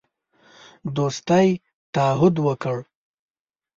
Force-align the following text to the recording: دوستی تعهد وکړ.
دوستی 0.95 1.49
تعهد 1.93 2.35
وکړ. 2.45 2.77